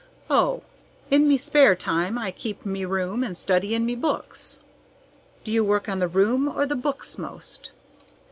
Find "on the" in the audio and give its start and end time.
5.87-6.07